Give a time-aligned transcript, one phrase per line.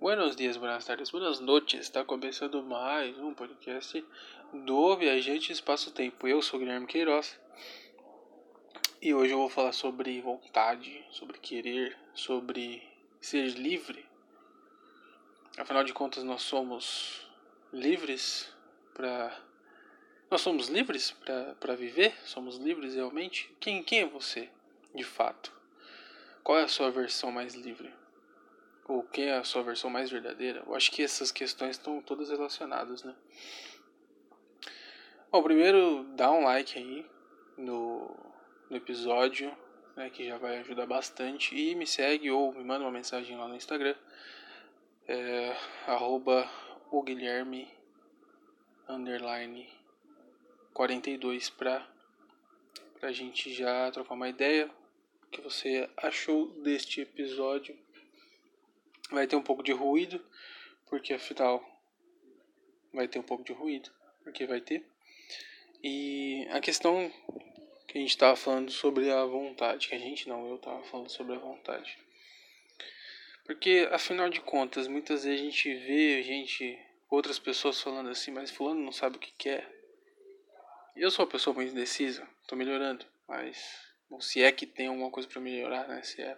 [0.00, 1.80] Buenos dias, buenas tardes, buenas noites.
[1.80, 4.02] Está começando mais um podcast
[4.50, 6.26] do Viajante Espaço-Tempo.
[6.26, 7.38] Eu sou Guilherme Queiroz
[9.02, 12.82] e hoje eu vou falar sobre vontade, sobre querer, sobre
[13.20, 14.06] ser livre.
[15.58, 17.20] Afinal de contas, nós somos
[17.70, 18.50] livres
[18.94, 19.38] para.
[20.30, 21.10] Nós somos livres
[21.60, 22.16] para viver?
[22.24, 23.54] Somos livres realmente?
[23.60, 24.48] Quem, quem é você,
[24.94, 25.52] de fato?
[26.42, 27.99] Qual é a sua versão mais livre?
[28.90, 30.64] Ou quem é a sua versão mais verdadeira?
[30.66, 33.14] Eu acho que essas questões estão todas relacionadas, né?
[35.30, 37.06] Bom, primeiro dá um like aí
[37.56, 38.10] no,
[38.68, 39.56] no episódio,
[39.94, 41.54] né, que já vai ajudar bastante.
[41.54, 43.94] E me segue ou me manda uma mensagem lá no Instagram.
[45.06, 46.50] É, arroba
[46.90, 47.72] o Guilherme
[48.88, 49.72] underline
[50.74, 51.86] 42 pra,
[52.98, 54.68] pra gente já trocar uma ideia.
[55.22, 57.78] O que você achou deste episódio?
[59.10, 60.24] Vai ter um pouco de ruído,
[60.86, 61.64] porque afinal
[62.92, 63.90] vai ter um pouco de ruído,
[64.22, 64.84] porque vai ter.
[65.82, 67.10] E a questão
[67.86, 71.10] que a gente estava falando sobre a vontade, que a gente não, eu estava falando
[71.10, 71.98] sobre a vontade.
[73.44, 78.50] Porque afinal de contas, muitas vezes a gente vê gente, outras pessoas falando assim, mas
[78.50, 79.68] fulano não sabe o que quer.
[80.94, 83.90] Eu sou uma pessoa muito indecisa, estou melhorando, mas
[84.20, 86.02] se é que tem alguma coisa para melhorar, né?
[86.02, 86.36] Se é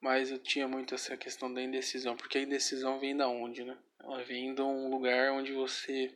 [0.00, 3.76] mas eu tinha muito essa questão da indecisão, porque a indecisão vem da onde, né?
[4.00, 6.14] Ela vem de um lugar onde você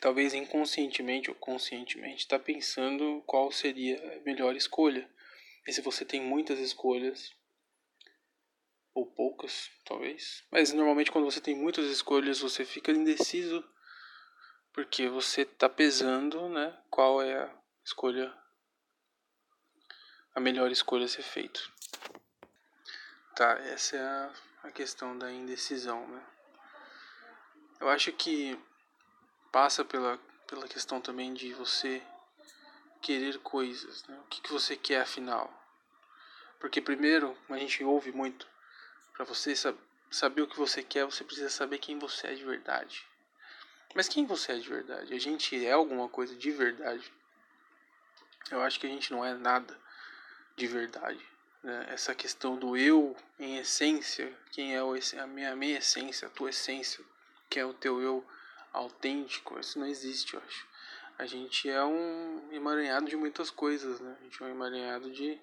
[0.00, 5.08] talvez inconscientemente ou conscientemente está pensando qual seria a melhor escolha.
[5.66, 7.34] E se você tem muitas escolhas,
[8.94, 13.64] ou poucas, talvez, mas normalmente quando você tem muitas escolhas, você fica indeciso
[14.72, 18.32] porque você está pesando, né, qual é a escolha
[20.34, 21.60] a melhor escolha a ser feita.
[23.40, 24.30] Tá, essa é a,
[24.64, 26.22] a questão da indecisão, né?
[27.80, 28.60] Eu acho que
[29.50, 32.02] passa pela, pela questão também de você
[33.00, 34.20] querer coisas, né?
[34.22, 35.50] O que, que você quer afinal?
[36.58, 38.46] Porque primeiro, a gente ouve muito,
[39.14, 39.78] para você sab
[40.10, 43.08] saber o que você quer, você precisa saber quem você é de verdade.
[43.94, 45.14] Mas quem você é de verdade?
[45.14, 47.10] A gente é alguma coisa de verdade?
[48.50, 49.80] Eu acho que a gente não é nada
[50.56, 51.30] de verdade
[51.62, 56.30] né, essa questão do eu em essência, quem é a, minha, a minha essência, a
[56.30, 57.04] tua essência,
[57.48, 58.24] que é o teu eu
[58.72, 60.66] autêntico, isso não existe, eu acho.
[61.18, 64.16] A gente é um emaranhado de muitas coisas, né?
[64.20, 65.38] A gente é um emaranhado de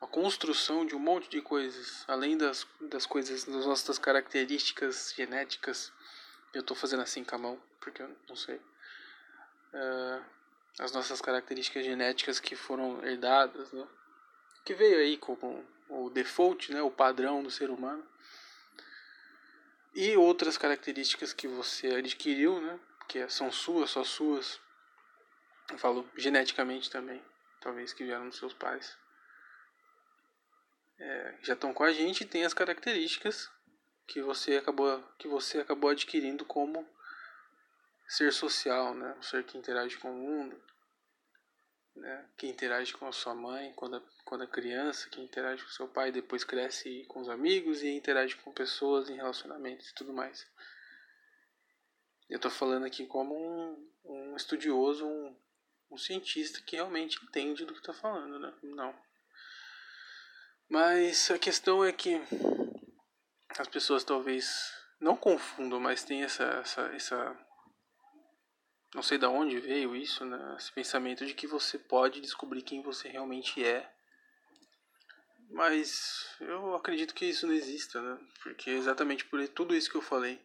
[0.00, 5.92] uma construção de um monte de coisas, além das, das coisas, das nossas características genéticas.
[6.52, 8.56] Eu estou fazendo assim com a mão, porque eu não sei.
[9.72, 10.22] Uh,
[10.78, 13.86] as nossas características genéticas que foram herdadas, né?
[14.68, 18.06] Que veio aí como o default, né, o padrão do ser humano.
[19.94, 24.60] E outras características que você adquiriu, né, que são suas, só suas.
[25.70, 27.24] Eu falo geneticamente também,
[27.62, 28.94] talvez que vieram dos seus pais.
[30.98, 33.50] É, já estão com a gente e tem as características
[34.06, 36.86] que você acabou que você acabou adquirindo como
[38.06, 40.62] ser social, né, um ser que interage com o mundo,
[41.98, 45.88] né, que interage com a sua mãe quando, quando é criança, que interage com seu
[45.88, 50.46] pai, depois cresce com os amigos e interage com pessoas em relacionamentos e tudo mais.
[52.28, 55.36] Eu estou falando aqui como um, um estudioso, um,
[55.90, 58.54] um, cientista que realmente entende do que está falando, né?
[58.62, 58.94] Não.
[60.68, 62.20] Mas a questão é que
[63.58, 64.70] as pessoas talvez
[65.00, 67.47] não confundam, mas tem essa, essa, essa
[68.94, 70.56] não sei de onde veio isso, né?
[70.58, 73.90] esse pensamento de que você pode descobrir quem você realmente é.
[75.50, 78.18] Mas eu acredito que isso não exista, né?
[78.42, 80.40] Porque é exatamente por tudo isso que eu falei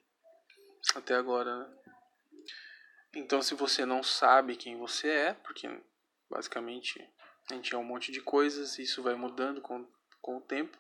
[0.96, 1.78] até agora, né?
[3.16, 5.70] Então, se você não sabe quem você é, porque
[6.30, 7.00] basicamente
[7.52, 9.88] a gente é um monte de coisas, e isso vai mudando com,
[10.22, 10.76] com o tempo,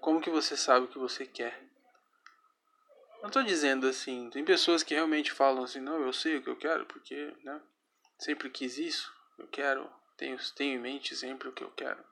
[0.00, 1.62] como que você sabe o que você quer?
[3.24, 6.50] Não tô dizendo assim, tem pessoas que realmente falam assim, não, eu sei o que
[6.50, 7.58] eu quero, porque, né,
[8.18, 12.04] sempre quis isso, eu quero, tenho, tenho em mente sempre o que eu quero.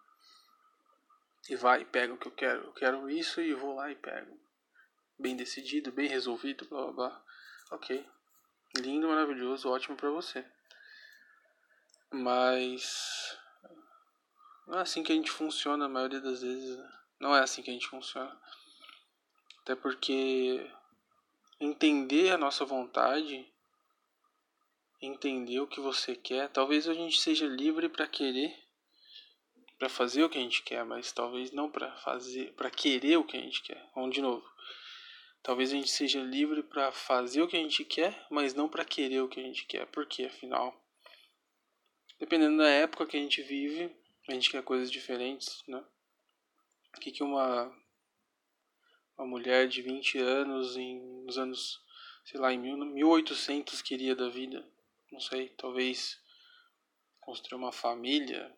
[1.51, 4.41] E vai pega o que eu quero, eu quero isso e vou lá e pego.
[5.19, 7.25] Bem decidido, bem resolvido, blá blá blá.
[7.73, 8.09] Ok.
[8.79, 10.43] Lindo, maravilhoso, ótimo para você.
[12.11, 13.39] Mas
[14.67, 16.79] não é assim que a gente funciona a maioria das vezes.
[16.79, 16.93] Né?
[17.21, 18.35] Não é assim que a gente funciona.
[19.61, 20.73] Até porque
[21.65, 23.47] entender a nossa vontade,
[25.01, 26.49] entender o que você quer.
[26.49, 28.53] Talvez a gente seja livre para querer,
[29.79, 33.25] para fazer o que a gente quer, mas talvez não para fazer, para querer o
[33.25, 33.89] que a gente quer.
[33.95, 34.45] Vamos de novo.
[35.41, 38.85] Talvez a gente seja livre para fazer o que a gente quer, mas não para
[38.85, 39.87] querer o que a gente quer.
[39.87, 40.75] Porque, afinal,
[42.19, 43.91] dependendo da época que a gente vive,
[44.29, 45.83] a gente quer coisas diferentes, né?
[46.97, 47.73] O que, que uma,
[49.23, 51.81] uma mulher de 20 anos, em, nos anos,
[52.25, 54.67] sei lá, em 1800 queria da vida?
[55.13, 56.21] Não sei, talvez
[57.21, 58.53] construir uma família,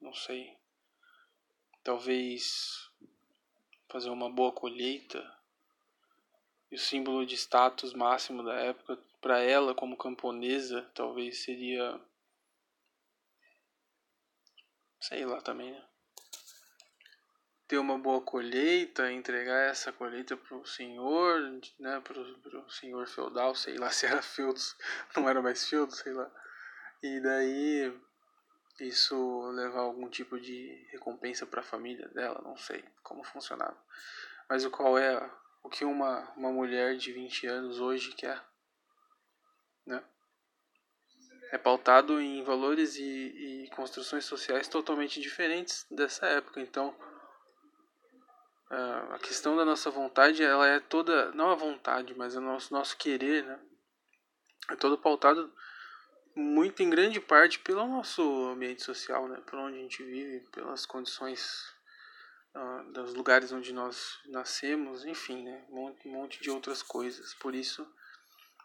[0.00, 0.56] não sei.
[1.84, 2.90] Talvez
[3.88, 5.22] fazer uma boa colheita.
[6.72, 12.00] E o símbolo de status máximo da época para ela como camponesa talvez seria
[15.00, 15.84] sei lá também, né?
[17.66, 21.40] Ter uma boa colheita, entregar essa colheita pro senhor,
[21.78, 22.00] né?
[22.00, 24.76] Pro, pro senhor feudal, sei lá se era feudos,
[25.16, 26.30] não era mais feudo, sei lá.
[27.02, 27.92] E daí
[28.80, 33.76] isso levar algum tipo de recompensa para a família dela, não sei como funcionava.
[34.48, 35.30] Mas o qual é
[35.62, 38.42] o que uma, uma mulher de 20 anos hoje quer,
[39.86, 40.02] né?
[41.52, 46.60] É pautado em valores e, e construções sociais totalmente diferentes dessa época.
[46.60, 46.94] Então,
[48.70, 52.96] a questão da nossa vontade, ela é toda, não a vontade, mas o nosso, nosso
[52.96, 53.60] querer, né?
[54.70, 55.52] É todo pautado
[56.34, 59.40] muito em grande parte pelo nosso ambiente social, né?
[59.46, 61.72] Por onde a gente vive, pelas condições
[62.54, 65.64] uh, dos lugares onde nós nascemos, enfim, né?
[65.68, 67.34] Um monte, um monte de outras coisas.
[67.34, 67.86] Por isso,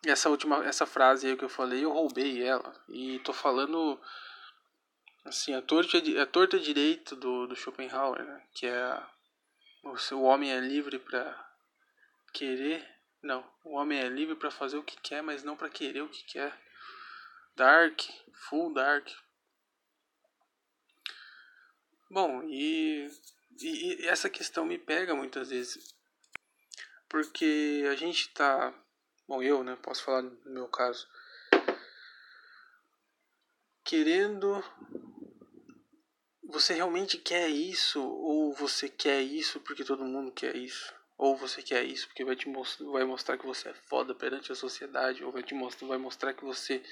[0.06, 4.00] essa última, essa frase aí que eu falei, eu roubei ela e tô falando
[5.26, 8.48] assim a torta, a torta direito do, do Schopenhauer, né?
[8.54, 9.04] Que é
[9.84, 11.52] o, o homem é livre para
[12.34, 12.88] querer,
[13.22, 16.10] não, o homem é livre para fazer o que quer, mas não para querer o
[16.10, 16.58] que quer
[17.60, 18.00] dark,
[18.48, 19.06] full dark.
[22.10, 23.12] Bom, e,
[23.62, 25.94] e, e essa questão me pega muitas vezes.
[27.10, 28.74] Porque a gente tá.
[29.28, 29.76] Bom, eu, né?
[29.84, 31.06] Posso falar no meu caso.
[33.84, 34.64] Querendo.
[36.50, 38.02] Você realmente quer isso?
[38.02, 40.94] Ou você quer isso porque todo mundo quer isso?
[41.18, 42.52] Ou você quer isso porque vai, te
[42.92, 45.24] vai mostrar que você é foda perante a sociedade?
[45.24, 46.84] Ou vai, te mostrar, vai mostrar que você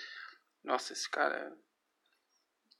[0.68, 1.54] nossa, esse cara é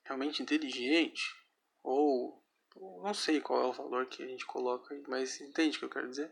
[0.04, 1.36] realmente inteligente,
[1.82, 2.44] ou,
[2.76, 5.86] não sei qual é o valor que a gente coloca aí, mas entende o que
[5.86, 6.30] eu quero dizer?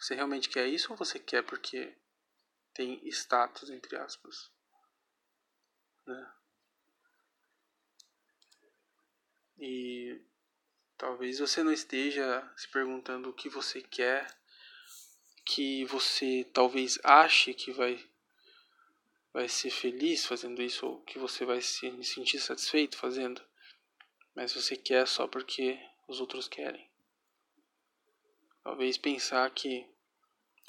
[0.00, 1.94] Você realmente quer isso ou você quer porque
[2.72, 4.50] tem status, entre aspas?
[6.06, 6.32] Né?
[9.58, 10.20] E
[10.96, 14.26] talvez você não esteja se perguntando o que você quer,
[15.44, 17.98] que você talvez ache que vai
[19.32, 23.40] vai ser feliz fazendo isso ou que você vai se sentir satisfeito fazendo,
[24.34, 26.88] mas você quer só porque os outros querem.
[28.64, 29.86] Talvez pensar que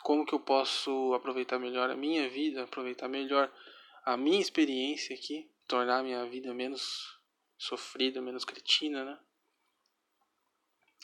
[0.04, 3.52] como que eu posso aproveitar melhor a minha vida, aproveitar melhor
[4.06, 7.19] a minha experiência aqui, tornar a minha vida menos
[7.60, 9.20] sofrida, menos cretina, né?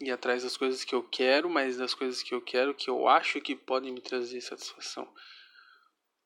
[0.02, 3.08] Ir atrás das coisas que eu quero, mas das coisas que eu quero que eu
[3.08, 5.14] acho que podem me trazer satisfação.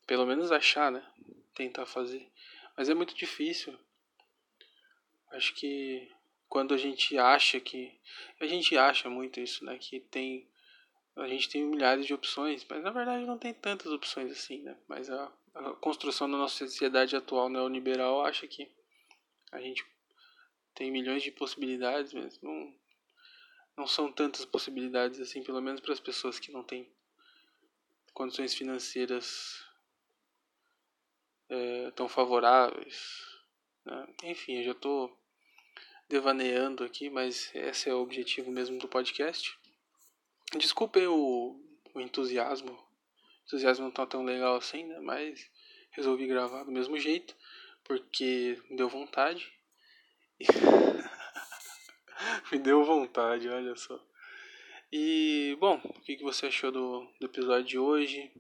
[0.08, 1.06] Pelo menos achar, né?
[1.54, 2.32] Tentar fazer.
[2.78, 3.78] Mas é muito difícil.
[5.32, 6.10] Acho que
[6.48, 8.00] quando a gente acha que.
[8.40, 9.78] A gente acha muito isso, né?
[9.78, 10.50] Que tem.
[11.16, 14.78] A gente tem milhares de opções, mas na verdade não tem tantas opções assim, né?
[14.88, 18.72] Mas a, a construção da nossa sociedade atual neoliberal acha que
[19.52, 19.86] a gente
[20.80, 22.74] tem milhões de possibilidades, mas não,
[23.76, 26.90] não são tantas possibilidades assim, pelo menos para as pessoas que não têm
[28.14, 29.62] condições financeiras
[31.50, 33.28] é, tão favoráveis.
[33.84, 34.08] Né?
[34.24, 35.20] Enfim, eu já estou
[36.08, 39.60] devaneando aqui, mas esse é o objetivo mesmo do podcast.
[40.58, 41.62] Desculpem o,
[41.94, 42.72] o entusiasmo.
[42.72, 45.02] O entusiasmo não está tão legal assim, né?
[45.02, 45.52] Mas
[45.92, 47.36] resolvi gravar do mesmo jeito,
[47.84, 49.59] porque deu vontade.
[52.52, 54.00] me deu vontade, olha só.
[54.92, 58.32] E, bom, o que, você achou do, do episódio de hoje?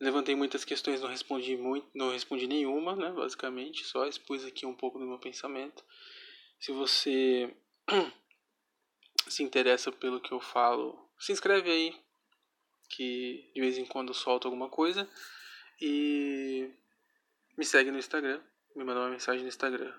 [0.00, 4.74] Levantei muitas questões, não respondi muito, não respondi nenhuma, né, basicamente, só expus aqui um
[4.74, 5.84] pouco do meu pensamento.
[6.60, 7.54] Se você
[9.28, 12.06] se interessa pelo que eu falo, se inscreve aí,
[12.88, 15.08] que de vez em quando eu solto alguma coisa.
[15.80, 16.70] E
[17.56, 18.40] me segue no Instagram,
[18.74, 19.92] me manda uma mensagem no Instagram.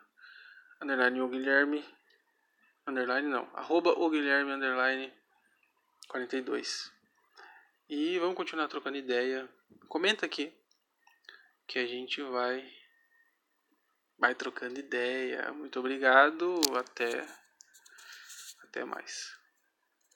[0.82, 1.84] Underline o Guilherme.
[2.86, 3.50] Underline não.
[3.54, 5.14] Arroba o Guilherme underline
[6.08, 6.92] 42.
[7.90, 9.50] E vamos continuar trocando ideia.
[9.88, 10.54] Comenta aqui
[11.68, 12.70] que a gente vai
[14.18, 15.52] vai trocando ideia.
[15.54, 16.60] Muito obrigado.
[16.76, 17.26] Até
[18.64, 19.37] até mais.